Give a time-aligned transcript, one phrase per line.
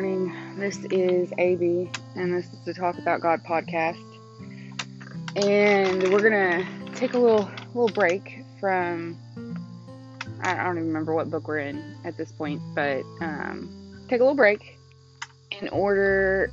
[0.00, 0.32] morning.
[0.56, 3.98] This is AB, and this is the Talk About God podcast.
[5.34, 9.18] And we're gonna take a little little break from.
[10.40, 14.22] I don't even remember what book we're in at this point, but um, take a
[14.22, 14.78] little break
[15.60, 16.48] in order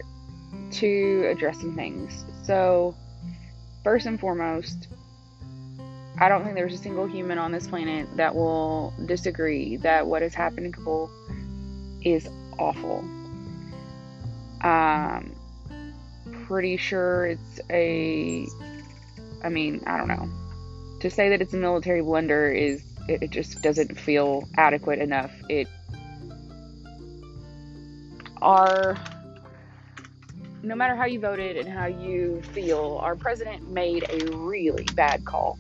[0.72, 2.26] to address some things.
[2.46, 2.96] So,
[3.84, 4.88] first and foremost,
[6.20, 10.24] I don't think there's a single human on this planet that will disagree that what
[10.24, 11.12] has happened in Kabul
[12.02, 13.06] is awful.
[14.66, 15.36] Um,
[16.48, 18.48] pretty sure it's a.
[19.44, 20.28] I mean, I don't know.
[21.02, 25.32] To say that it's a military blender is it, it just doesn't feel adequate enough.
[25.50, 25.68] It
[28.42, 28.98] our
[30.64, 35.24] no matter how you voted and how you feel, our president made a really bad
[35.24, 35.60] call.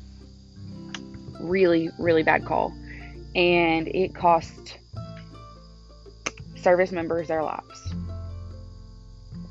[1.39, 2.73] Really, really bad call.
[3.35, 4.79] And it cost
[6.55, 7.93] service members their lives,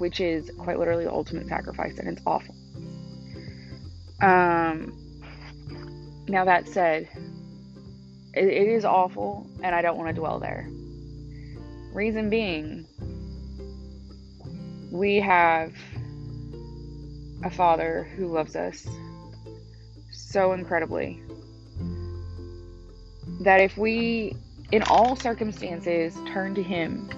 [0.04, 2.54] which is quite literally the ultimate sacrifice, and it's awful.
[4.20, 4.92] Um,
[6.28, 7.08] now, that said,
[8.34, 10.68] it, it is awful, and I don't want to dwell there.
[11.94, 12.86] Reason being,
[14.92, 15.72] we have
[17.42, 18.86] a father who loves us
[20.12, 21.22] so incredibly
[23.40, 24.36] that if we
[24.70, 27.08] in all circumstances, turn to Him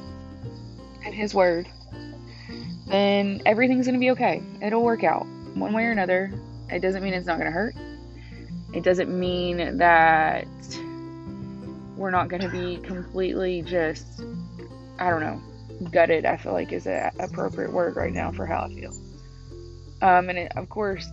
[1.04, 1.68] and His Word,
[2.86, 4.42] then everything's going to be okay.
[4.62, 6.32] It'll work out one way or another.
[6.70, 7.74] It doesn't mean it's not going to hurt.
[8.72, 10.46] It doesn't mean that
[11.96, 14.22] we're not going to be completely just,
[14.98, 15.40] I don't know,
[15.90, 18.92] gutted, I feel like is an appropriate word right now for how I feel.
[20.02, 21.08] Um, and it, of course,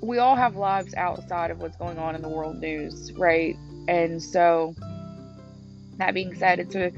[0.00, 3.56] we all have lives outside of what's going on in the world news, right?
[3.88, 4.74] And so
[5.98, 6.92] that being said, it's a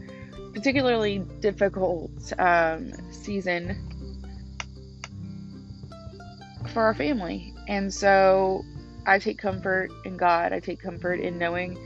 [0.54, 3.85] particularly difficult um, season
[6.76, 7.54] for our family.
[7.68, 8.62] And so
[9.06, 10.52] I take comfort in God.
[10.52, 11.78] I take comfort in knowing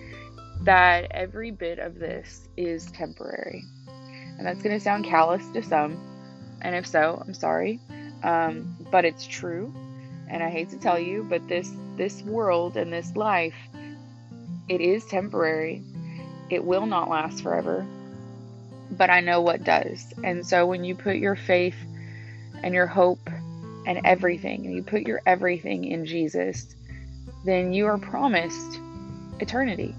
[0.63, 3.63] that every bit of this is temporary.
[4.37, 5.97] And that's going to sound callous to some.
[6.61, 7.79] And if so, I'm sorry.
[8.25, 9.73] Um, but it's true.
[10.29, 13.55] And I hate to tell you, but this this world and this life,
[14.69, 15.85] it is temporary.
[16.51, 17.87] It will not last forever,
[18.91, 20.13] but I know what does.
[20.25, 21.77] And so when you put your faith
[22.65, 23.31] and your hope
[23.91, 26.75] and everything, and you put your everything in Jesus,
[27.45, 28.81] then you are promised
[29.41, 29.95] eternity.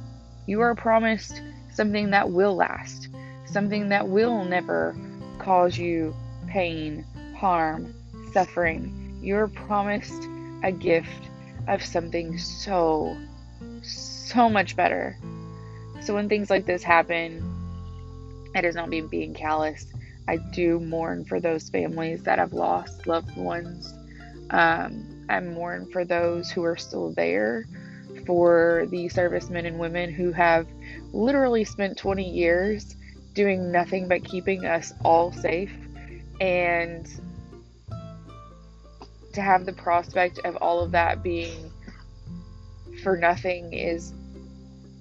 [0.48, 1.42] You are promised
[1.74, 3.10] something that will last,
[3.46, 4.96] something that will never
[5.40, 6.16] cause you
[6.48, 7.06] pain,
[7.38, 7.94] harm,
[8.34, 9.20] suffering.
[9.22, 10.28] You're promised
[10.64, 11.30] a gift
[11.68, 13.16] of something so,
[13.84, 15.18] so much better
[16.02, 17.44] so when things like this happen,
[18.56, 19.86] it is not me being callous.
[20.32, 23.94] I do mourn for those families that have lost loved ones.
[24.50, 27.66] Um, I mourn for those who are still there,
[28.26, 30.68] for the servicemen and women who have
[31.12, 32.96] literally spent 20 years
[33.34, 35.74] doing nothing but keeping us all safe.
[36.40, 37.06] And
[39.34, 41.74] to have the prospect of all of that being
[43.04, 44.14] for nothing is,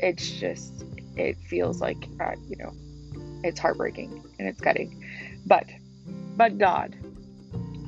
[0.00, 0.84] it's just,
[1.16, 2.72] it feels like uh, you know
[3.44, 4.99] it's heartbreaking and it's gutting
[5.46, 5.66] but
[6.36, 6.96] but god.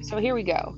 [0.03, 0.77] So here we go.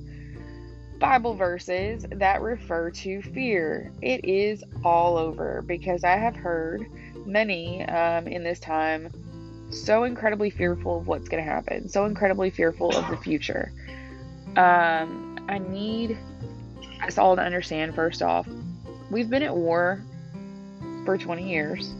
[0.99, 3.91] Bible verses that refer to fear.
[4.01, 6.85] It is all over because i have heard
[7.25, 9.09] many um, in this time
[9.71, 13.71] so incredibly fearful of what's going to happen so incredibly fearful of the future.
[14.55, 16.17] Um, i need
[17.03, 18.47] us all to understand first off
[19.09, 20.01] we've been at war
[21.05, 21.93] for 20 years.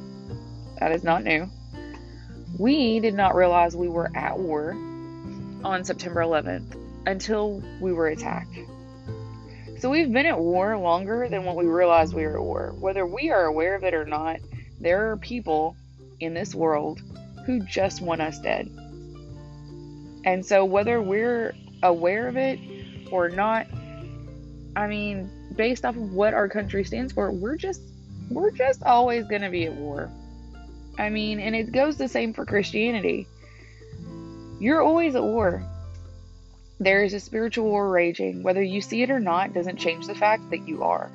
[0.80, 1.50] That is not new.
[2.58, 4.72] We did not realize we were at war
[5.64, 8.58] on September 11th until we were attacked.
[9.80, 12.74] So we've been at war longer than what we realized we were at war.
[12.80, 14.40] Whether we are aware of it or not,
[14.80, 15.76] there are people
[16.20, 17.02] in this world
[17.46, 18.70] who just want us dead.
[20.24, 21.54] And so whether we're
[21.84, 22.60] aware of it
[23.12, 23.68] or not,
[24.76, 27.82] I mean, based off of what our country stands for, we're just
[28.30, 30.10] we're just always going to be at war.
[30.98, 33.28] I mean, and it goes the same for Christianity.
[34.60, 35.64] You're always at war.
[36.80, 38.44] There is a spiritual war raging.
[38.44, 41.10] Whether you see it or not doesn't change the fact that you are.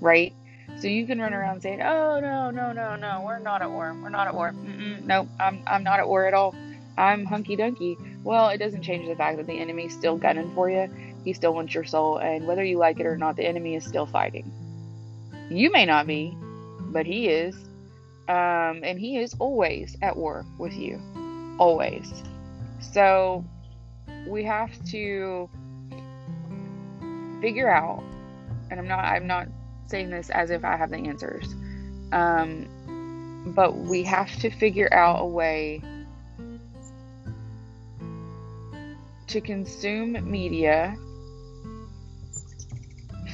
[0.00, 0.32] Right?
[0.80, 3.94] So you can run around saying, "Oh no, no, no, no, we're not at war.
[4.02, 4.52] We're not at war.
[4.52, 6.54] Mm-mm, no, I'm I'm not at war at all.
[6.96, 10.70] I'm hunky dunky." Well, it doesn't change the fact that the enemy's still gunning for
[10.70, 10.88] you.
[11.24, 13.84] He still wants your soul, and whether you like it or not, the enemy is
[13.84, 14.50] still fighting.
[15.50, 16.34] You may not be,
[16.80, 17.56] but he is.
[18.30, 21.02] Um, and he is always at war with you.
[21.58, 22.22] Always.
[22.80, 23.44] So
[24.24, 25.50] we have to
[27.40, 28.04] figure out,
[28.70, 29.48] and I'm not I'm not
[29.88, 31.52] saying this as if I have the answers.
[32.12, 35.82] Um, but we have to figure out a way
[39.26, 40.96] to consume media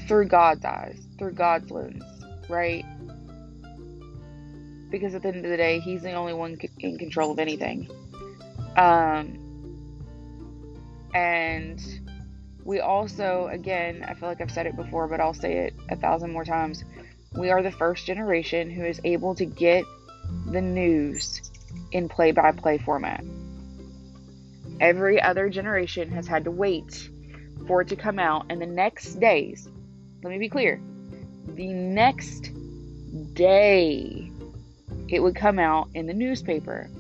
[0.09, 2.03] through God's eyes, through God's lens,
[2.49, 2.87] right?
[4.99, 7.87] Because at the end of the day, He's the only one in control of anything.
[8.79, 9.39] Um,
[11.15, 11.79] and
[12.65, 15.97] we also, again, I feel like I've said it before, but I'll say it a
[15.97, 16.83] thousand more times.
[17.35, 19.85] We are the first generation who is able to get
[20.51, 21.43] the news
[21.93, 23.23] in play by play format.
[24.81, 27.11] Every other generation has had to wait
[27.67, 29.69] for it to come out, and the next days,
[30.23, 30.81] let me be clear,
[31.49, 32.51] the next
[33.35, 34.33] day
[35.09, 36.91] it would come out in the newspaper.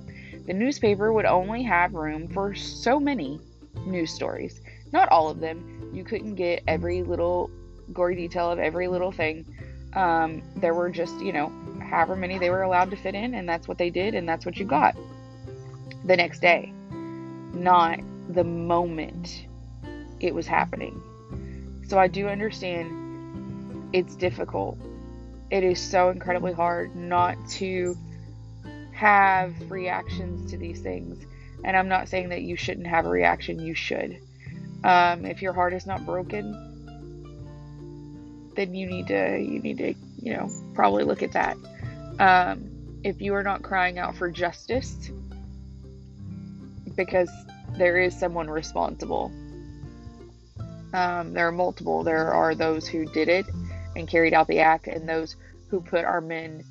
[0.46, 3.40] The newspaper would only have room for so many
[3.84, 4.60] news stories.
[4.92, 5.90] Not all of them.
[5.92, 7.50] You couldn't get every little
[7.92, 9.44] gory detail of every little thing.
[9.94, 13.48] Um, there were just, you know, however many they were allowed to fit in, and
[13.48, 14.96] that's what they did, and that's what you got
[16.06, 16.72] the next day,
[17.52, 17.98] not
[18.28, 19.46] the moment
[20.20, 21.02] it was happening.
[21.88, 24.78] So I do understand it's difficult.
[25.50, 27.96] It is so incredibly hard not to
[28.92, 31.24] have reactions to these things.
[31.64, 34.18] And I'm not saying that you shouldn't have a reaction, you should.
[34.84, 36.62] Um, if your heart is not broken,
[38.54, 41.56] then you need to you need to you know probably look at that
[42.18, 42.70] um,
[43.04, 45.10] if you are not crying out for justice,
[46.94, 47.30] because
[47.76, 49.30] there is someone responsible.
[50.92, 52.02] Um, there are multiple.
[52.02, 53.46] There are those who did it
[53.96, 55.36] and carried out the act, and those
[55.70, 56.62] who put our men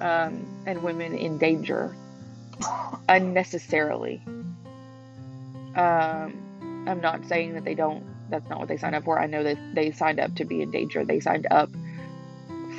[0.00, 1.94] um, and women in danger
[3.08, 4.22] unnecessarily.
[5.76, 8.04] Um, I'm not saying that they don't.
[8.30, 9.18] That's not what they signed up for.
[9.18, 11.04] I know that they signed up to be in danger.
[11.04, 11.70] They signed up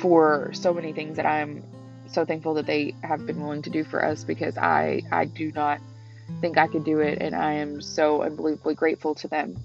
[0.00, 1.64] for so many things that I'm
[2.08, 5.50] so thankful that they have been willing to do for us because I I do
[5.52, 5.80] not
[6.40, 9.56] think I could do it, and I am so unbelievably grateful to them.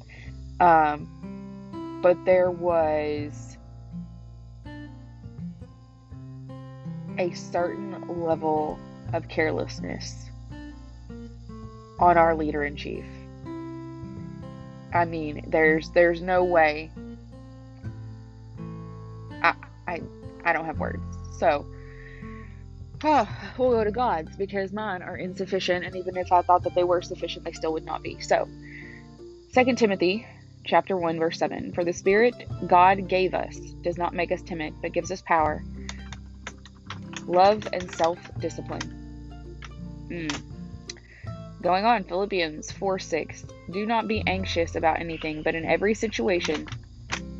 [0.59, 3.57] Um, but there was
[7.19, 8.79] a certain level
[9.13, 10.29] of carelessness
[11.99, 13.05] on our leader in chief.
[14.93, 16.89] I mean, there's there's no way.
[19.43, 19.53] I
[19.87, 20.01] I
[20.45, 21.03] I don't have words.
[21.37, 21.65] So
[23.03, 26.73] oh, we'll go to God's because mine are insufficient, and even if I thought that
[26.73, 28.19] they were sufficient, they still would not be.
[28.21, 28.47] So,
[29.51, 30.25] Second Timothy
[30.65, 32.33] chapter 1 verse 7 for the spirit
[32.67, 35.63] god gave us does not make us timid but gives us power
[37.29, 40.41] love and self-discipline mm.
[41.61, 46.67] going on philippians 4 6 do not be anxious about anything but in every situation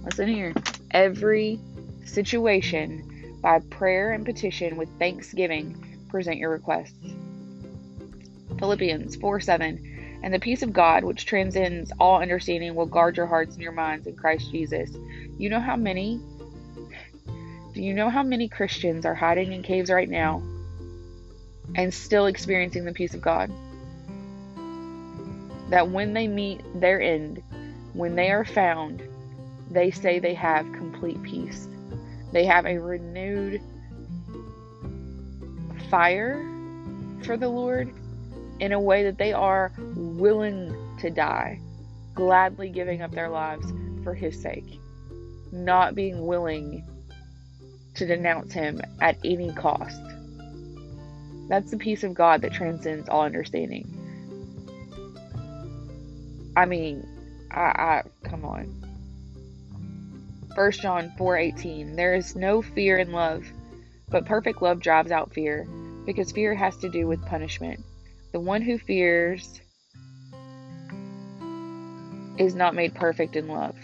[0.04, 0.54] listen here
[0.92, 1.60] every
[2.06, 3.10] situation
[3.42, 6.94] by prayer and petition with thanksgiving, present your requests.
[8.58, 10.20] Philippians 4 7.
[10.22, 13.72] And the peace of God, which transcends all understanding, will guard your hearts and your
[13.72, 14.92] minds in Christ Jesus.
[15.38, 16.20] You know how many?
[17.80, 20.44] Do you know how many Christians are hiding in caves right now
[21.76, 23.50] and still experiencing the peace of God?
[25.70, 27.42] That when they meet their end,
[27.94, 29.02] when they are found,
[29.72, 31.70] they say they have complete peace.
[32.34, 33.62] They have a renewed
[35.90, 36.46] fire
[37.24, 37.94] for the Lord
[38.60, 41.62] in a way that they are willing to die,
[42.14, 43.72] gladly giving up their lives
[44.04, 44.82] for His sake,
[45.54, 46.84] not being willing
[48.00, 50.02] to denounce Him at any cost.
[51.50, 53.88] That's the peace of God that transcends all understanding.
[56.56, 57.08] I mean,
[57.52, 58.66] I, I come on.
[60.56, 63.46] 1 John 4:18 There is no fear in love,
[64.10, 65.68] but perfect love drives out fear,
[66.06, 67.80] because fear has to do with punishment.
[68.32, 69.60] The one who fears
[72.38, 73.76] is not made perfect in love.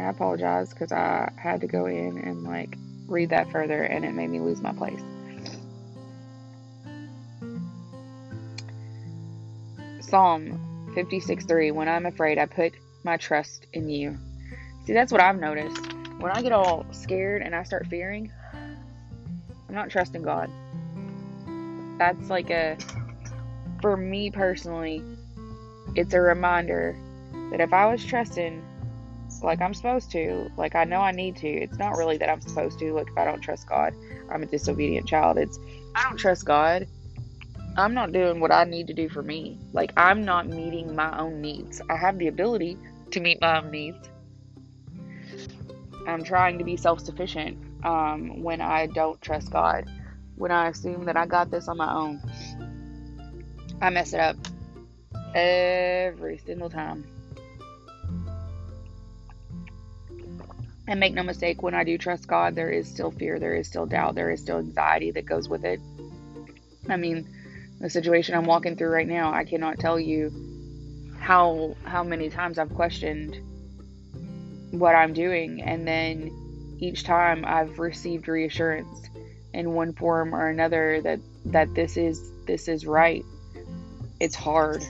[0.00, 2.76] I apologize because I had to go in and like
[3.06, 5.00] read that further and it made me lose my place.
[10.00, 12.72] Psalm 56 3 When I'm afraid, I put
[13.04, 14.16] my trust in you.
[14.86, 15.92] See, that's what I've noticed.
[16.18, 20.50] When I get all scared and I start fearing, I'm not trusting God.
[21.98, 22.78] That's like a,
[23.82, 25.02] for me personally,
[25.94, 26.96] it's a reminder
[27.50, 28.62] that if I was trusting
[29.42, 30.50] Like I'm supposed to.
[30.56, 31.48] Like I know I need to.
[31.48, 32.92] It's not really that I'm supposed to.
[32.92, 33.94] Like if I don't trust God,
[34.30, 35.38] I'm a disobedient child.
[35.38, 35.58] It's
[35.94, 36.86] I don't trust God.
[37.76, 39.58] I'm not doing what I need to do for me.
[39.72, 41.80] Like I'm not meeting my own needs.
[41.88, 42.76] I have the ability
[43.12, 44.08] to meet my own needs.
[46.06, 49.84] I'm trying to be self-sufficient um, when I don't trust God.
[50.36, 52.20] When I assume that I got this on my own,
[53.80, 54.36] I mess it up
[55.34, 57.04] every single time.
[60.88, 63.68] And make no mistake, when I do trust God, there is still fear, there is
[63.68, 65.80] still doubt, there is still anxiety that goes with it.
[66.88, 67.28] I mean,
[67.78, 70.32] the situation I'm walking through right now, I cannot tell you
[71.20, 73.38] how how many times I've questioned
[74.70, 79.10] what I'm doing and then each time I've received reassurance
[79.52, 83.24] in one form or another that that this is this is right.
[84.20, 84.82] It's hard.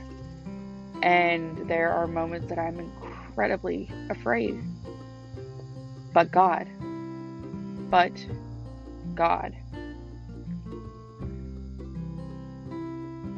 [1.03, 4.63] And there are moments that I'm incredibly afraid
[6.13, 6.69] but God.
[7.91, 8.13] But
[9.15, 9.57] God.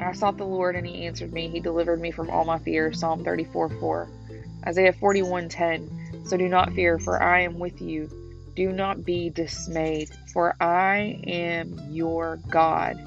[0.01, 1.49] I sought the Lord and he answered me.
[1.49, 2.99] He delivered me from all my fears.
[2.99, 4.09] Psalm 34 4.
[4.67, 6.23] Isaiah 41 10.
[6.25, 8.09] So do not fear, for I am with you.
[8.55, 12.97] Do not be dismayed, for I am your God.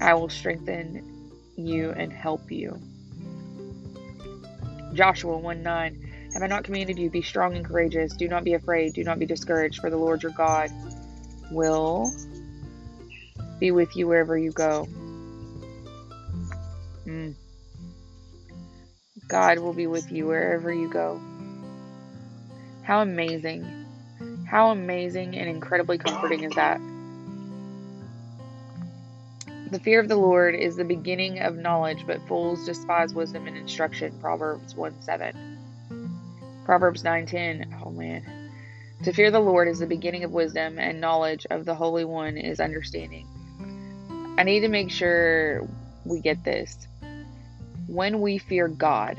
[0.00, 2.80] I will strengthen you and help you.
[4.94, 6.07] Joshua 1 9.
[6.34, 8.14] Have I not commanded you, be strong and courageous?
[8.14, 10.70] Do not be afraid, do not be discouraged, for the Lord your God
[11.50, 12.12] will
[13.58, 14.86] be with you wherever you go.
[17.06, 17.34] Mm.
[19.26, 21.20] God will be with you wherever you go.
[22.82, 23.86] How amazing.
[24.48, 26.80] How amazing and incredibly comforting is that?
[29.70, 33.56] The fear of the Lord is the beginning of knowledge, but fools despise wisdom and
[33.56, 34.18] instruction.
[34.20, 35.57] Proverbs 1 7.
[36.68, 37.80] Proverbs 9:10.
[37.82, 38.50] Oh man.
[39.02, 42.36] To fear the Lord is the beginning of wisdom, and knowledge of the Holy One
[42.36, 43.26] is understanding.
[44.36, 45.66] I need to make sure
[46.04, 46.86] we get this.
[47.86, 49.18] When we fear God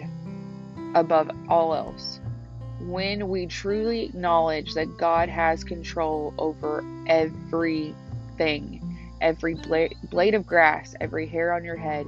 [0.94, 2.20] above all else,
[2.82, 7.96] when we truly acknowledge that God has control over everything,
[9.22, 12.06] every blade of grass, every hair on your head,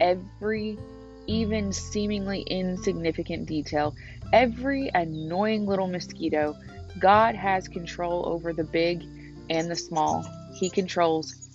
[0.00, 0.78] every
[1.26, 3.94] even seemingly insignificant detail,
[4.32, 6.56] every annoying little mosquito,
[6.98, 9.04] God has control over the big
[9.50, 10.24] and the small.
[10.54, 11.48] He controls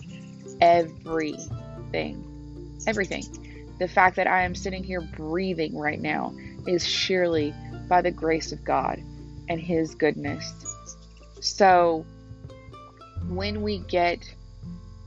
[0.60, 2.24] everything.
[2.86, 3.74] Everything.
[3.78, 6.34] The fact that I am sitting here breathing right now
[6.66, 7.54] is surely
[7.88, 9.02] by the grace of God
[9.48, 10.52] and His goodness.
[11.40, 12.06] So,
[13.28, 14.32] when we get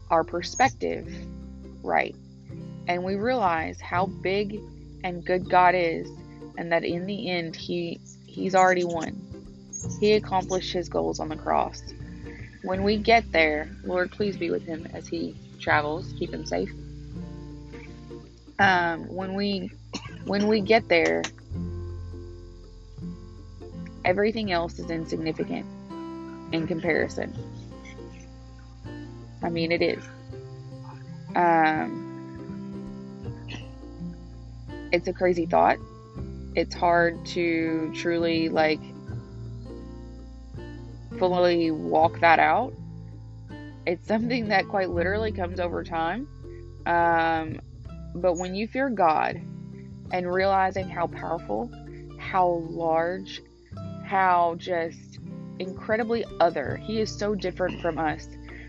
[0.09, 1.07] our perspective
[1.83, 2.15] right
[2.87, 4.59] and we realize how big
[5.03, 6.09] and good God is,
[6.57, 9.21] and that in the end he he's already won.
[9.99, 11.81] He accomplished his goals on the cross.
[12.63, 16.11] When we get there, Lord, please be with him as he travels.
[16.17, 16.71] Keep him safe.
[18.57, 19.71] Um, when we
[20.25, 21.21] when we get there,
[24.03, 25.65] everything else is insignificant
[26.51, 27.33] in comparison.
[29.43, 30.03] I mean, it is.
[31.35, 32.04] Um,
[34.95, 35.77] it's a crazy thought
[36.55, 38.79] it's hard to truly like
[41.19, 42.73] fully walk that out.
[43.85, 46.27] It's something that quite literally comes over time.
[46.85, 47.59] Um,
[48.15, 49.41] but when you fear God
[50.11, 51.69] and realizing how powerful,
[52.17, 53.41] how large,
[54.05, 55.19] how just
[55.59, 58.27] incredibly other, He is so different from us.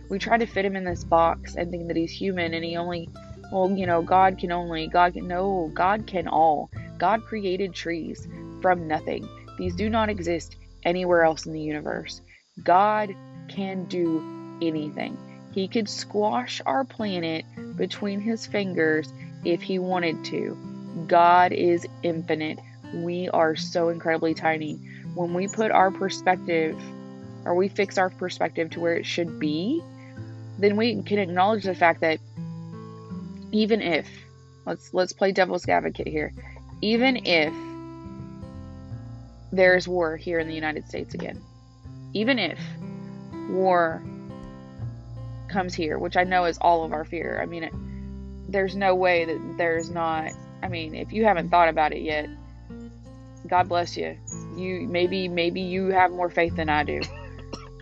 [0.08, 2.76] We try to fit Him in this box and think that He's human and He
[2.76, 3.08] only,
[3.52, 6.70] well, you know, God can only, God can, no, God can all.
[6.98, 8.26] God created trees
[8.60, 9.28] from nothing.
[9.58, 12.20] These do not exist anywhere else in the universe.
[12.62, 13.14] God
[13.48, 15.16] can do anything.
[15.52, 17.44] He could squash our planet
[17.76, 19.12] between his fingers
[19.44, 20.56] if he wanted to.
[21.06, 22.58] God is infinite.
[22.94, 24.74] We are so incredibly tiny.
[25.14, 26.78] When we put our perspective
[27.44, 29.82] or we fix our perspective to where it should be,
[30.58, 32.18] then we can acknowledge the fact that
[33.52, 34.08] even if
[34.64, 36.32] let's let's play devil's advocate here
[36.82, 37.54] even if
[39.52, 41.40] there's war here in the United States again,
[42.12, 42.58] even if
[43.48, 44.02] war
[45.48, 47.40] comes here, which I know is all of our fear.
[47.40, 47.72] I mean, it,
[48.48, 50.30] there's no way that there's not.
[50.62, 52.28] I mean, if you haven't thought about it yet,
[53.46, 54.16] God bless you.
[54.56, 57.00] You maybe maybe you have more faith than I do.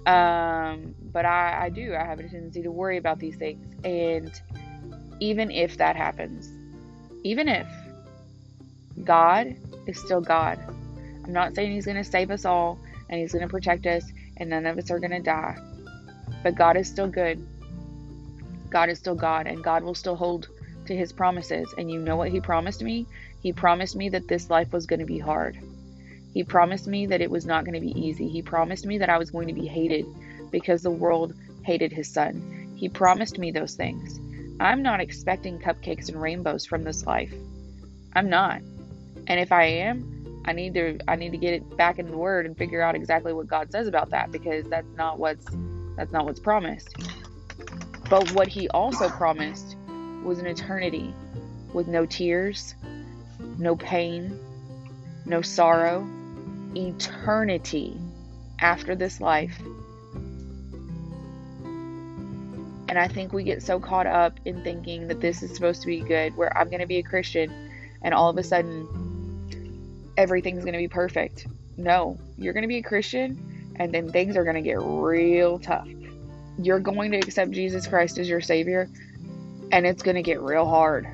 [0.06, 1.94] Um, but I, I do.
[1.94, 4.30] I have a tendency to worry about these things, and
[5.20, 6.50] even if that happens,
[7.22, 7.66] even if
[9.02, 9.56] God
[9.86, 10.58] is still God.
[11.24, 12.78] I'm not saying He's going to save us all
[13.08, 14.04] and He's going to protect us
[14.36, 15.56] and none of us are going to die.
[16.42, 17.44] But God is still good.
[18.70, 20.48] God is still God and God will still hold
[20.86, 21.72] to His promises.
[21.78, 23.06] And you know what He promised me?
[23.40, 25.58] He promised me that this life was going to be hard.
[26.32, 28.28] He promised me that it was not going to be easy.
[28.28, 30.06] He promised me that I was going to be hated
[30.50, 32.74] because the world hated His Son.
[32.76, 34.18] He promised me those things.
[34.60, 37.32] I'm not expecting cupcakes and rainbows from this life.
[38.14, 38.60] I'm not.
[39.26, 42.16] And if I am, I need to I need to get it back in the
[42.16, 45.46] word and figure out exactly what God says about that because that's not what's
[45.96, 46.96] that's not what's promised.
[48.10, 49.76] But what he also promised
[50.22, 51.14] was an eternity
[51.72, 52.74] with no tears,
[53.58, 54.38] no pain,
[55.24, 56.06] no sorrow,
[56.76, 57.98] eternity
[58.60, 59.58] after this life.
[62.94, 65.88] And I think we get so caught up in thinking that this is supposed to
[65.88, 67.52] be good, where I'm going to be a Christian
[68.02, 68.86] and all of a sudden
[70.16, 71.48] everything's going to be perfect.
[71.76, 75.58] No, you're going to be a Christian and then things are going to get real
[75.58, 75.88] tough.
[76.56, 78.88] You're going to accept Jesus Christ as your Savior
[79.72, 81.08] and it's going to get real hard.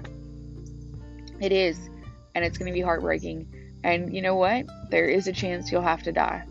[1.40, 1.78] It is.
[2.34, 3.49] And it's going to be heartbreaking.
[3.84, 4.66] And you know what?
[4.90, 6.44] There is a chance you'll have to die.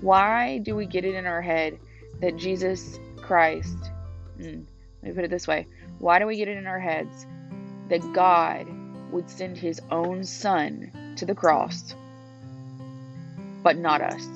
[0.00, 1.76] Why do we get it in our head
[2.20, 3.76] that Jesus Christ
[4.38, 4.64] Mm,
[5.02, 5.66] let me put it this way
[5.98, 7.26] why do we get it in our heads
[7.88, 8.66] that God
[9.10, 11.94] would send his own son to the cross,
[13.62, 14.26] but not us?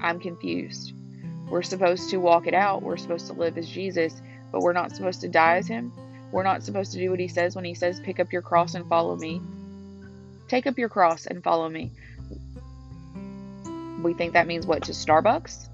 [0.00, 0.92] I'm confused.
[1.48, 2.82] We're supposed to walk it out.
[2.82, 4.20] We're supposed to live as Jesus,
[4.50, 5.92] but we're not supposed to die as him.
[6.32, 8.74] We're not supposed to do what he says when he says, Pick up your cross
[8.74, 9.40] and follow me.
[10.48, 11.92] Take up your cross and follow me.
[14.02, 14.82] We think that means what?
[14.84, 15.68] To Starbucks?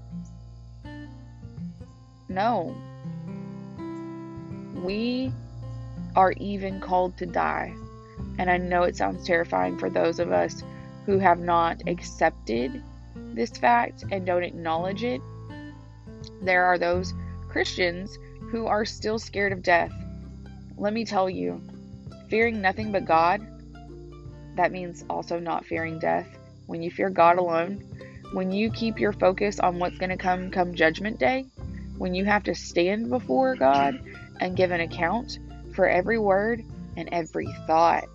[2.33, 2.75] No.
[4.75, 5.31] We
[6.15, 7.73] are even called to die.
[8.39, 10.63] And I know it sounds terrifying for those of us
[11.05, 12.81] who have not accepted
[13.15, 15.21] this fact and don't acknowledge it.
[16.41, 17.13] There are those
[17.49, 18.17] Christians
[18.51, 19.91] who are still scared of death.
[20.77, 21.61] Let me tell you,
[22.29, 23.41] fearing nothing but God,
[24.55, 26.27] that means also not fearing death.
[26.65, 27.83] When you fear God alone,
[28.33, 31.45] when you keep your focus on what's going to come come judgment day,
[31.97, 33.99] when you have to stand before God
[34.39, 35.39] and give an account
[35.73, 36.63] for every word
[36.97, 38.05] and every thought.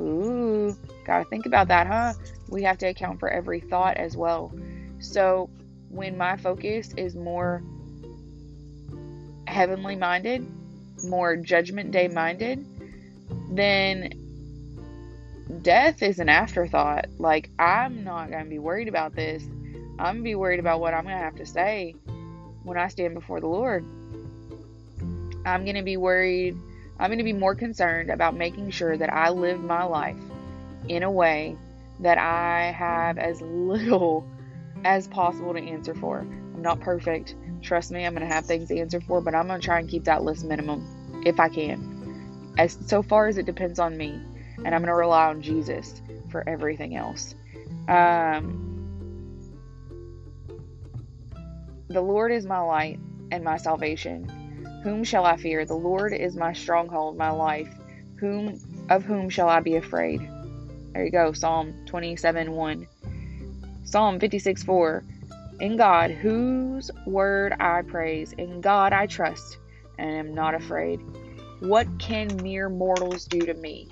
[0.00, 2.14] Ooh, gotta think about that, huh?
[2.48, 4.52] We have to account for every thought as well.
[4.98, 5.50] So,
[5.88, 7.62] when my focus is more
[9.46, 10.46] heavenly minded,
[11.04, 12.66] more judgment day minded,
[13.50, 14.12] then
[15.62, 17.06] death is an afterthought.
[17.18, 19.44] Like, I'm not gonna be worried about this.
[19.98, 21.94] I'm gonna be worried about what I'm gonna have to say
[22.64, 23.84] when I stand before the Lord.
[25.46, 26.56] I'm going to be worried.
[26.98, 30.16] I'm going to be more concerned about making sure that I live my life
[30.88, 31.56] in a way
[32.00, 34.26] that I have as little
[34.84, 36.20] as possible to answer for.
[36.20, 37.34] I'm not perfect.
[37.62, 39.78] Trust me, I'm going to have things to answer for, but I'm going to try
[39.78, 42.52] and keep that list minimum if I can.
[42.58, 44.20] As so far as it depends on me,
[44.58, 46.00] and I'm going to rely on Jesus
[46.30, 47.34] for everything else.
[47.88, 48.63] Um,
[51.88, 52.98] The Lord is my light
[53.30, 54.80] and my salvation.
[54.82, 55.66] Whom shall I fear?
[55.66, 57.68] The Lord is my stronghold, my life.
[58.16, 60.20] Whom of whom shall I be afraid?
[60.92, 62.86] There you go, Psalm 27 1.
[63.84, 65.04] Psalm 56 4.
[65.60, 69.58] In God, whose word I praise, in God I trust
[69.98, 71.00] and am not afraid.
[71.60, 73.88] What can mere mortals do to me?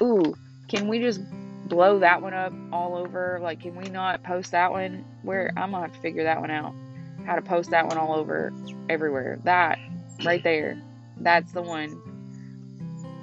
[0.00, 0.34] Ooh,
[0.68, 1.20] can we just
[1.68, 3.38] blow that one up all over?
[3.42, 5.04] Like, can we not post that one?
[5.22, 6.74] Where I'm gonna have to figure that one out
[7.24, 8.52] how to post that one all over
[8.88, 9.38] everywhere.
[9.44, 9.78] That
[10.24, 10.80] right there.
[11.18, 12.00] That's the one.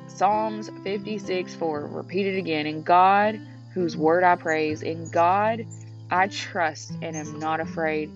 [0.07, 1.87] Psalms 56 4.
[1.87, 2.67] Repeat it again.
[2.67, 3.39] In God,
[3.73, 5.65] whose word I praise, in God
[6.09, 8.11] I trust and am not afraid.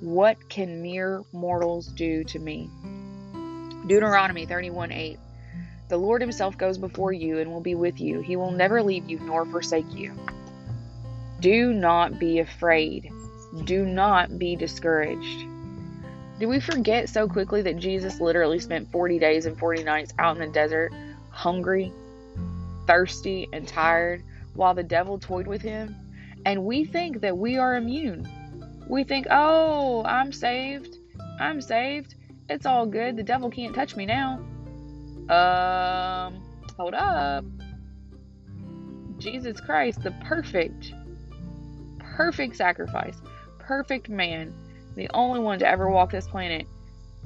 [0.00, 2.68] What can mere mortals do to me?
[3.86, 5.18] Deuteronomy 31 8.
[5.88, 8.20] The Lord Himself goes before you and will be with you.
[8.20, 10.12] He will never leave you nor forsake you.
[11.40, 13.10] Do not be afraid.
[13.64, 15.46] Do not be discouraged.
[16.38, 20.36] Do we forget so quickly that Jesus literally spent 40 days and 40 nights out
[20.36, 20.92] in the desert,
[21.30, 21.92] hungry,
[22.86, 24.22] thirsty, and tired,
[24.54, 25.96] while the devil toyed with him?
[26.44, 28.28] And we think that we are immune.
[28.88, 30.98] We think, oh, I'm saved.
[31.40, 32.14] I'm saved.
[32.48, 33.16] It's all good.
[33.16, 34.40] The devil can't touch me now.
[35.28, 36.42] Um,
[36.76, 37.44] hold up.
[39.18, 40.92] Jesus Christ, the perfect,
[41.98, 43.16] perfect sacrifice,
[43.66, 44.54] perfect man,
[44.94, 46.66] the only one to ever walk this planet,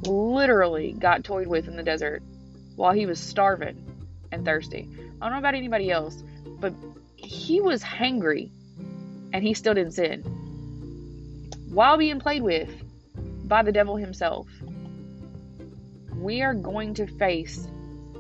[0.07, 2.22] literally got toyed with in the desert
[2.76, 3.76] while he was starving
[4.33, 4.88] and thirsty.
[5.20, 6.22] I don't know about anybody else,
[6.59, 6.72] but
[7.16, 8.50] he was hangry
[9.35, 10.22] and he still didn't sin.
[11.68, 12.70] While being played with
[13.44, 14.48] by the devil himself,
[16.16, 17.68] we are going to face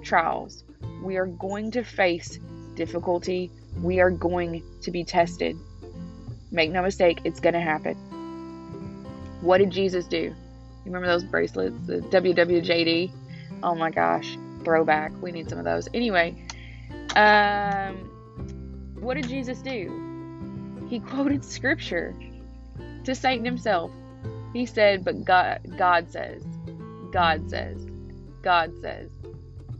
[0.02, 0.64] trials.
[1.02, 2.38] We are going to face
[2.74, 3.50] difficulty.
[3.80, 5.56] We are going to be tested.
[6.50, 8.09] Make no mistake, it's going to happen.
[9.40, 10.16] What did Jesus do?
[10.18, 10.36] You
[10.84, 13.10] remember those bracelets, the WWJD?
[13.62, 15.12] Oh my gosh, throwback.
[15.20, 15.88] We need some of those.
[15.94, 16.36] Anyway,
[17.16, 17.96] um,
[19.00, 20.86] what did Jesus do?
[20.88, 22.14] He quoted scripture
[23.04, 23.90] to Satan himself.
[24.52, 26.44] He said, But God, God says,
[27.12, 27.86] God says,
[28.42, 29.10] God says,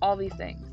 [0.02, 0.66] all these things.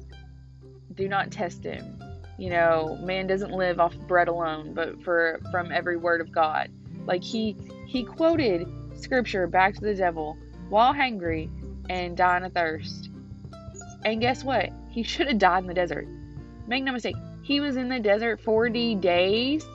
[0.94, 2.02] Do not test him.
[2.38, 6.70] You know, man doesn't live off bread alone, but for from every word of God.
[7.08, 7.56] Like he
[7.88, 10.38] he quoted scripture back to the devil
[10.70, 11.50] while hungry
[11.90, 13.10] and dying of thirst.
[14.06, 14.70] And guess what?
[14.90, 16.08] He should have died in the desert.
[16.68, 19.66] Make no mistake, he was in the desert 40 days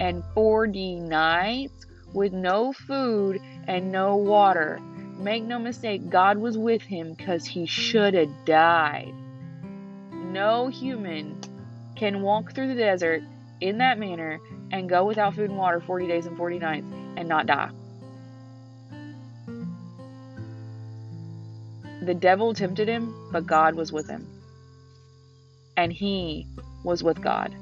[0.00, 4.80] and 40 nights with no food and no water.
[5.16, 9.14] Make no mistake, God was with him because he should have died.
[10.12, 11.38] No human
[11.94, 13.22] can walk through the desert
[13.60, 17.28] in that manner and go without food and water 40 days and 40 nights and
[17.28, 17.70] not die.
[22.02, 24.26] The devil tempted him, but God was with him.
[25.76, 26.46] And he
[26.82, 27.54] was with God.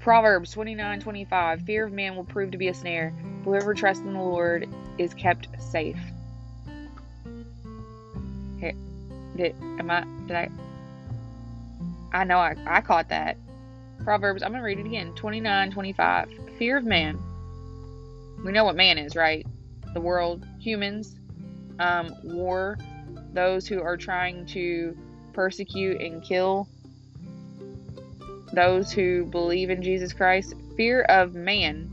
[0.00, 3.10] Proverbs 29 25 Fear of man will prove to be a snare.
[3.44, 5.98] Whoever trusts in the Lord is kept safe.
[9.36, 10.50] Did, am I, did I,
[12.12, 13.38] I know I, I caught that.
[14.04, 16.28] Proverbs, I'm going to read it again 29 25.
[16.58, 17.18] Fear of man.
[18.44, 19.46] We know what man is, right?
[19.94, 21.14] The world, humans,
[21.78, 22.78] um, war,
[23.32, 24.96] those who are trying to
[25.32, 26.68] persecute and kill
[28.52, 31.90] those who believe in Jesus Christ, fear of man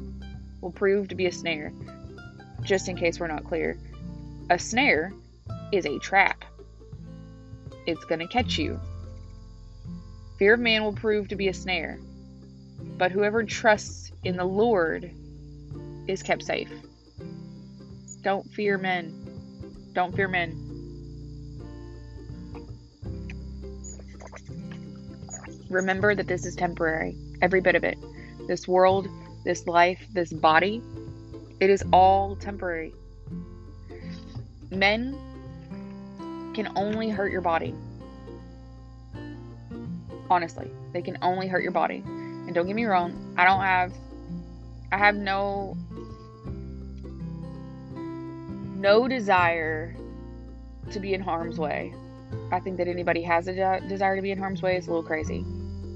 [0.61, 1.71] will prove to be a snare.
[2.61, 3.77] Just in case we're not clear,
[4.49, 5.13] a snare
[5.71, 6.43] is a trap,
[7.85, 8.79] it's going to catch you.
[10.39, 11.99] Fear of man will prove to be a snare,
[12.97, 15.11] but whoever trusts in the Lord
[16.07, 16.71] is kept safe.
[18.21, 19.13] Don't fear men.
[19.91, 20.55] Don't fear men.
[25.69, 27.97] Remember that this is temporary, every bit of it.
[28.47, 29.09] This world,
[29.43, 30.81] this life, this body,
[31.59, 32.93] it is all temporary.
[34.71, 35.17] Men
[36.53, 37.75] can only hurt your body.
[40.29, 42.03] Honestly, they can only hurt your body.
[42.05, 43.93] And don't get me wrong, I don't have
[44.91, 45.77] I have no
[48.75, 49.95] no desire
[50.91, 51.93] to be in harm's way.
[52.51, 54.89] I think that anybody has a de- desire to be in harm's way is a
[54.89, 55.45] little crazy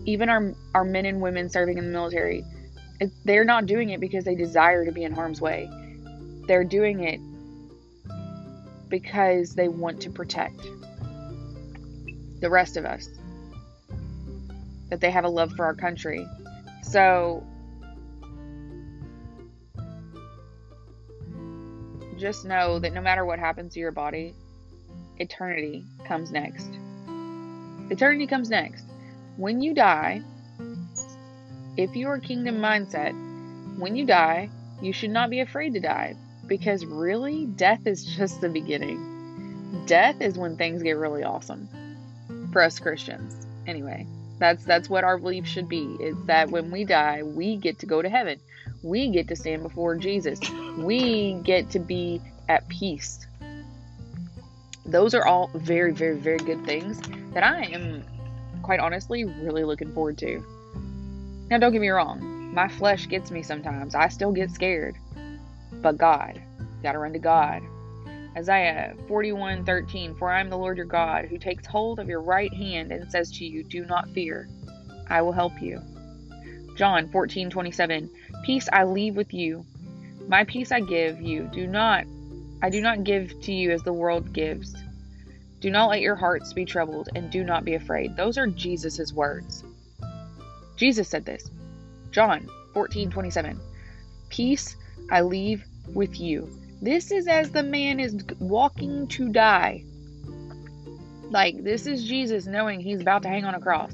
[0.05, 2.43] even our our men and women serving in the military,
[3.25, 5.69] they're not doing it because they desire to be in harm's way.
[6.47, 7.19] They're doing it
[8.89, 10.61] because they want to protect
[12.41, 13.07] the rest of us.
[14.93, 16.23] That they have a love for our country.
[16.83, 17.43] So
[22.15, 24.35] just know that no matter what happens to your body,
[25.17, 26.69] eternity comes next.
[27.89, 28.85] Eternity comes next
[29.37, 30.21] when you die,
[31.75, 33.13] if you are kingdom mindset,
[33.79, 34.47] when you die,
[34.79, 39.85] you should not be afraid to die because really, death is just the beginning.
[39.87, 41.67] Death is when things get really awesome
[42.51, 43.47] for us Christians.
[43.65, 44.05] Anyway,
[44.39, 47.85] that's that's what our belief should be is that when we die, we get to
[47.85, 48.39] go to heaven.
[48.81, 50.39] We get to stand before Jesus.
[50.77, 53.25] We get to be at peace.
[54.85, 57.01] Those are all very very very good things
[57.33, 58.03] that I am
[58.63, 60.43] quite honestly, really looking forward to.
[61.49, 63.93] Now, don't get me wrong, my flesh gets me sometimes.
[63.93, 64.95] I still get scared.
[65.81, 66.41] But God,
[66.81, 67.61] gotta run to God.
[68.35, 72.21] Isaiah 41 13, For I am the Lord your God, who takes hold of your
[72.21, 74.49] right hand and says to you, Do not fear,
[75.07, 75.81] I will help you.
[76.75, 78.09] John 14 27,
[78.43, 79.65] Peace I leave with you,
[80.27, 81.49] my peace I give you.
[81.53, 82.05] Do not,
[82.61, 84.75] I do not give to you as the world gives.
[85.59, 88.15] Do not let your hearts be troubled, and do not be afraid.
[88.15, 89.63] Those are Jesus' words.
[90.75, 91.49] Jesus said this.
[92.11, 93.59] John 14 27.
[94.29, 94.75] Peace
[95.11, 96.49] I leave with you.
[96.83, 99.85] This is as the man is walking to die.
[101.29, 103.93] Like, this is Jesus knowing he's about to hang on a cross.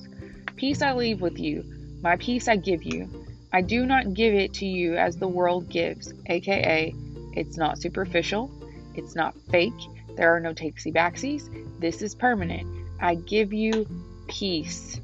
[0.55, 1.63] Peace I leave with you.
[2.01, 3.07] My peace I give you.
[3.53, 6.95] I do not give it to you as the world gives, aka,
[7.33, 8.49] it's not superficial,
[8.95, 9.79] it's not fake,
[10.15, 11.47] there are no takesy backsies.
[11.79, 12.67] This is permanent.
[12.99, 13.85] I give you
[14.27, 14.99] peace.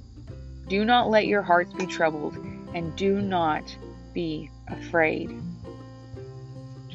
[0.67, 2.35] Do not let your hearts be troubled,
[2.73, 3.63] and do not
[4.11, 5.39] be afraid.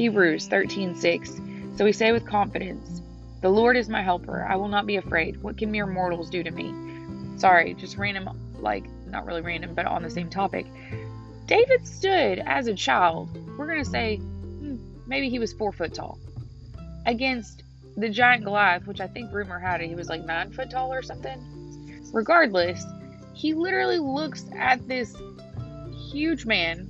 [0.00, 1.76] Hebrews 13:6.
[1.76, 3.02] So we say with confidence,
[3.42, 5.42] "The Lord is my helper; I will not be afraid.
[5.42, 6.74] What can mere mortals do to me?"
[7.36, 10.64] Sorry, just random, like not really random, but on the same topic.
[11.44, 13.28] David stood as a child.
[13.58, 16.18] We're gonna say hmm, maybe he was four foot tall
[17.04, 17.62] against
[17.98, 20.90] the giant Goliath, which I think rumor had it he was like nine foot tall
[20.94, 21.38] or something.
[22.10, 22.86] Regardless,
[23.34, 25.14] he literally looks at this
[26.10, 26.89] huge man.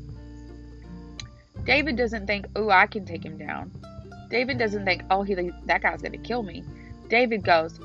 [1.71, 3.73] David doesn't think, "Oh, I can take him down."
[4.31, 5.35] David doesn't think, "Oh, he
[5.67, 6.65] that guy's gonna kill me."
[7.09, 7.81] David goes,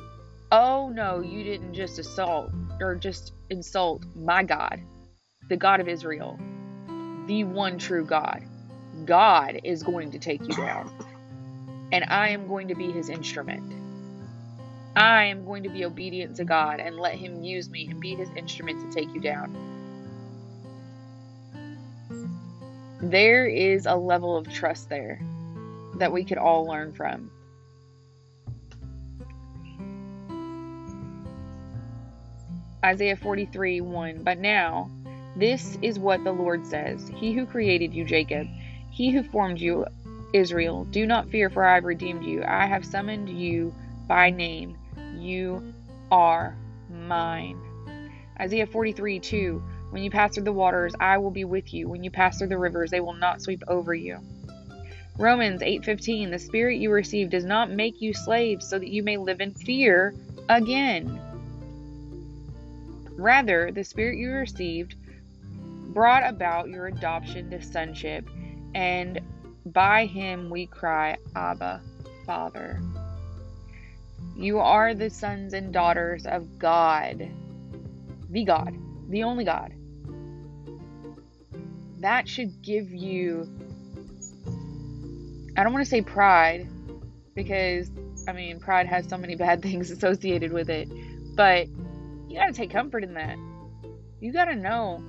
[0.51, 4.81] "Oh no, you didn't just assault or just insult my God,
[5.49, 6.39] the God of Israel,
[7.27, 8.43] the one true God.
[9.05, 10.91] God is going to take you down."
[11.93, 13.63] and I am going to be his instrument.
[14.95, 18.15] I am going to be obedient to God and let him use me and be
[18.15, 19.74] his instrument to take you down.
[23.05, 25.19] There is a level of trust there
[25.97, 27.29] that we could all learn from.
[32.83, 34.23] Isaiah 43 1.
[34.23, 34.89] But now,
[35.35, 38.47] this is what the Lord says He who created you, Jacob,
[38.89, 39.85] he who formed you,
[40.33, 42.43] Israel, do not fear, for I have redeemed you.
[42.43, 43.71] I have summoned you
[44.07, 44.79] by name.
[45.15, 45.75] You
[46.11, 46.57] are
[46.89, 47.61] mine.
[48.39, 49.63] Isaiah 43 2.
[49.89, 51.87] When you pass through the waters, I will be with you.
[51.87, 54.19] When you pass through the rivers, they will not sweep over you.
[55.17, 59.17] Romans 8:15 The spirit you received does not make you slaves so that you may
[59.17, 60.13] live in fear
[60.49, 61.19] again.
[63.17, 64.95] Rather, the spirit you received
[65.93, 68.29] brought about your adoption to sonship,
[68.73, 69.21] and
[69.65, 71.81] by him we cry, Abba,
[72.25, 72.81] Father.
[74.35, 77.29] You are the sons and daughters of God,
[78.29, 78.77] the God,
[79.09, 79.73] the only God.
[81.99, 83.49] That should give you,
[85.57, 86.67] I don't want to say pride,
[87.33, 87.89] because,
[88.27, 90.89] I mean, pride has so many bad things associated with it,
[91.35, 91.67] but
[92.27, 93.37] you got to take comfort in that.
[94.19, 95.03] You got to know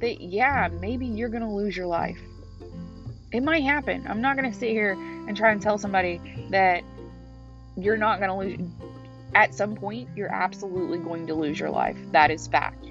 [0.00, 2.18] that, yeah, maybe you're going to lose your life
[3.32, 4.04] it might happen.
[4.06, 6.84] I'm not going to sit here and try and tell somebody that
[7.76, 8.70] you're not going to lose.
[9.34, 11.96] At some point, you're absolutely going to lose your life.
[12.12, 12.86] That is fact.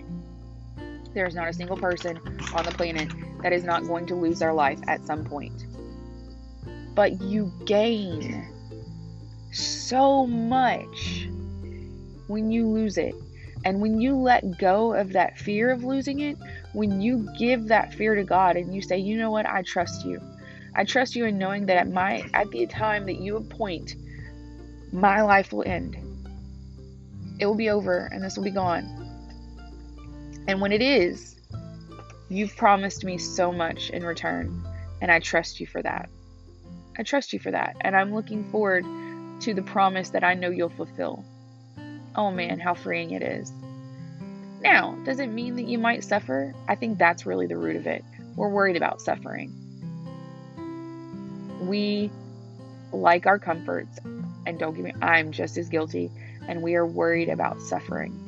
[1.14, 2.18] There is not a single person
[2.54, 3.10] on the planet
[3.44, 5.66] that is not going to lose their life at some point.
[6.96, 8.48] But you gain
[9.52, 11.28] so much
[12.28, 13.16] when you lose it.
[13.64, 16.38] And when you let go of that fear of losing it,
[16.74, 20.06] when you give that fear to God and you say, you know what, I trust
[20.06, 20.20] you.
[20.74, 23.96] I trust you in knowing that at my at the time that you appoint,
[24.92, 25.98] my life will end.
[27.40, 29.02] It will be over and this will be gone.
[30.52, 31.38] And when it is,
[32.28, 34.62] you've promised me so much in return,
[35.00, 36.10] and I trust you for that.
[37.00, 38.84] I trust you for that, and I'm looking forward
[39.44, 41.24] to the promise that I know you'll fulfill.
[42.18, 43.50] Oh man, how freeing it is.
[44.60, 46.54] Now, does it mean that you might suffer?
[46.68, 48.04] I think that's really the root of it.
[48.36, 49.56] We're worried about suffering
[51.62, 52.12] we
[52.92, 54.00] like our comforts,
[54.46, 56.12] and don't get me, I'm just as guilty,
[56.48, 58.21] and we are worried about suffering.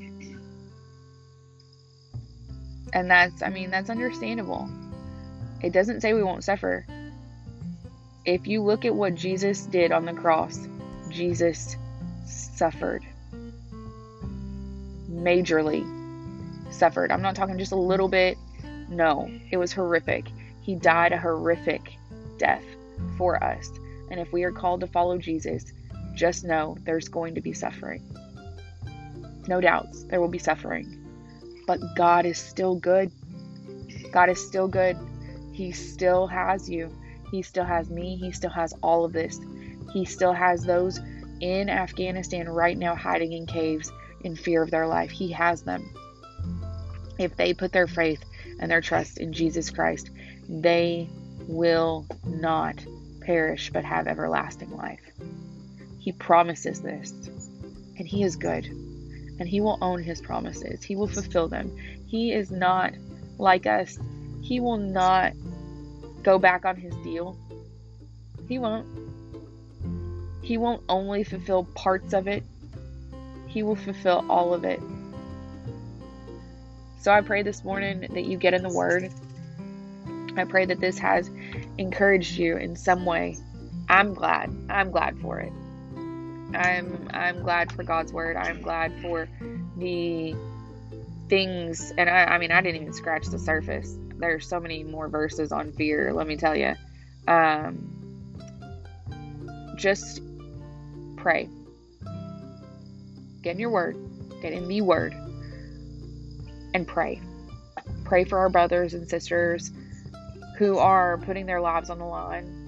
[2.94, 4.70] And that's, I mean, that's understandable.
[5.62, 6.86] It doesn't say we won't suffer.
[8.24, 10.68] If you look at what Jesus did on the cross,
[11.10, 11.76] Jesus
[12.26, 13.04] suffered.
[15.10, 15.84] Majorly
[16.72, 17.12] suffered.
[17.12, 18.38] I'm not talking just a little bit.
[18.90, 20.26] No, it was horrific.
[20.62, 21.98] He died a horrific
[22.38, 22.64] death
[23.18, 23.72] for us.
[24.12, 25.66] And if we are called to follow Jesus,
[26.14, 28.04] just know there's going to be suffering.
[29.48, 31.03] No doubts, there will be suffering.
[31.66, 33.12] But God is still good.
[34.12, 34.98] God is still good.
[35.54, 36.90] He still has you.
[37.32, 38.16] He still has me.
[38.18, 39.40] He still has all of this.
[39.92, 41.00] He still has those
[41.40, 45.12] in Afghanistan right now hiding in caves in fear of their life.
[45.12, 45.94] He has them.
[47.20, 48.24] If they put their faith
[48.60, 50.10] and their trust in Jesus Christ,
[50.50, 51.10] they
[51.48, 52.76] will not
[53.22, 55.02] perish but have everlasting life.
[56.00, 57.12] He promises this,
[57.98, 58.66] and He is good,
[59.40, 60.84] and He will own His promises.
[60.84, 61.76] He will fulfill them.
[62.08, 62.94] He is not
[63.38, 63.98] like us,
[64.42, 65.34] He will not
[66.22, 67.38] go back on His deal.
[68.48, 68.88] He won't.
[70.42, 72.44] He won't only fulfill parts of it,
[73.48, 74.82] He will fulfill all of it.
[77.00, 79.12] So I pray this morning that you get in the Word.
[80.36, 81.30] I pray that this has
[81.78, 83.38] encouraged you in some way,
[83.90, 84.52] I'm glad.
[84.70, 85.52] I'm glad for it.
[86.56, 88.36] I'm I'm glad for God's word.
[88.36, 89.28] I'm glad for
[89.78, 90.36] the
[91.30, 93.98] things, and I, I mean, I didn't even scratch the surface.
[94.18, 96.76] There's so many more verses on fear, let me tell you.
[97.28, 97.90] Um,
[99.76, 100.22] just
[101.18, 101.50] pray.
[103.42, 103.98] Get in your word,
[104.42, 105.14] get in the word,
[106.74, 107.22] and pray.
[108.06, 109.72] Pray for our brothers and sisters
[110.58, 112.60] who are putting their lives on the line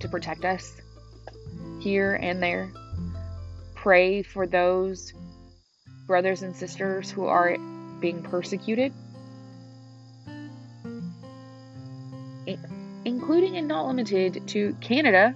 [0.00, 0.81] to protect us
[1.82, 2.70] here and there.
[3.74, 5.12] Pray for those
[6.06, 7.56] brothers and sisters who are
[8.00, 8.92] being persecuted,
[13.04, 15.34] including and not limited to Canada.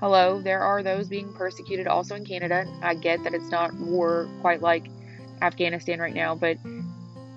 [0.00, 2.66] Hello, there are those being persecuted also in Canada.
[2.82, 4.88] I get that it's not war quite like
[5.42, 6.56] Afghanistan right now, but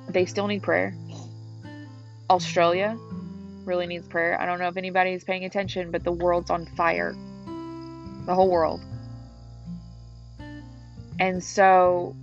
[0.08, 0.96] they still need prayer.
[2.30, 2.98] Australia
[3.66, 4.40] really needs prayer.
[4.40, 7.16] I don't know if anybody is paying attention, but the world's on fire.
[8.26, 8.82] The whole world.
[11.20, 12.16] And so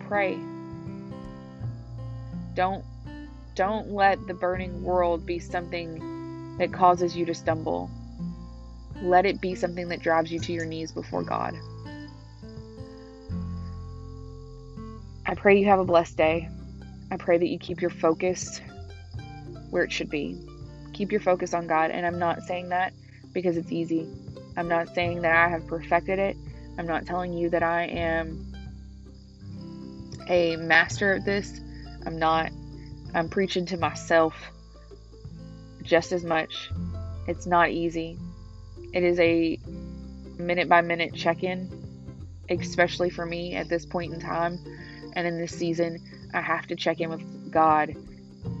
[0.00, 0.38] pray.
[2.54, 2.84] Don't
[3.54, 7.90] don't let the burning world be something that causes you to stumble.
[9.02, 11.54] Let it be something that drives you to your knees before God.
[15.24, 16.48] I pray you have a blessed day.
[17.10, 18.60] I pray that you keep your focus
[19.70, 20.38] where it should be.
[20.92, 21.90] Keep your focus on God.
[21.90, 22.92] And I'm not saying that
[23.32, 24.08] because it's easy.
[24.56, 26.36] I'm not saying that I have perfected it.
[26.78, 28.54] I'm not telling you that I am
[30.28, 31.60] a master of this.
[32.04, 32.50] I'm not.
[33.14, 34.34] I'm preaching to myself
[35.82, 36.70] just as much.
[37.26, 38.18] It's not easy.
[38.92, 39.58] It is a
[40.38, 41.70] minute by minute check in,
[42.50, 44.58] especially for me at this point in time
[45.14, 46.02] and in this season.
[46.34, 47.94] I have to check in with God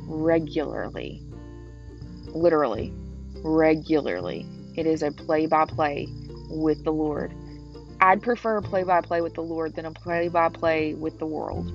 [0.06, 1.22] regularly.
[2.26, 2.92] Literally,
[3.42, 4.46] regularly.
[4.76, 6.08] It is a play by play
[6.48, 7.32] with the Lord.
[8.00, 11.18] I'd prefer a play by play with the Lord than a play by play with
[11.18, 11.72] the world.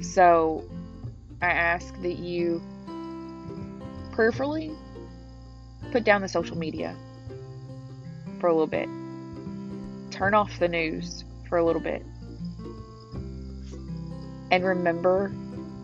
[0.00, 0.64] So
[1.40, 2.62] I ask that you
[4.12, 4.72] prayerfully
[5.92, 6.94] put down the social media
[8.40, 8.88] for a little bit,
[10.10, 12.04] turn off the news for a little bit,
[14.50, 15.32] and remember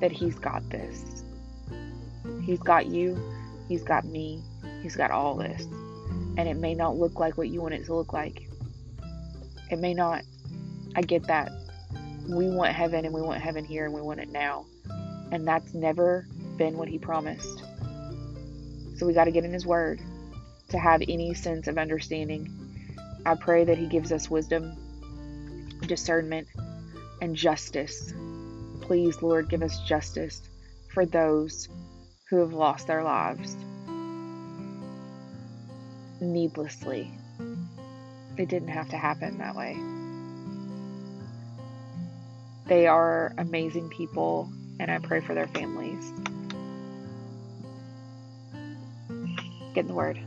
[0.01, 1.25] that He's got this.
[2.43, 3.19] He's got you,
[3.69, 4.43] He's got me,
[4.83, 5.67] He's got all this.
[6.39, 8.49] And it may not look like what you want it to look like.
[9.71, 10.23] It may not.
[10.97, 11.53] I get that.
[12.27, 14.65] We want heaven and we want heaven here and we want it now.
[15.31, 17.63] And that's never been what He promised.
[18.97, 20.01] So we got to get in His Word
[20.71, 22.49] to have any sense of understanding.
[23.27, 24.73] I pray that He gives us wisdom,
[25.87, 26.49] discernment,
[27.21, 28.15] and justice
[28.89, 30.41] Please, Lord, give us justice
[30.95, 31.69] for those
[32.31, 33.55] who have lost their lives
[36.21, 37.11] needlessly.
[38.37, 39.77] It didn't have to happen that way.
[42.67, 46.13] They are amazing people, and I pray for their families.
[49.75, 50.21] Get in the Word.